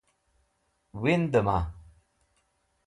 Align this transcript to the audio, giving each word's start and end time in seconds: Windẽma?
Windẽma? 1.01 1.57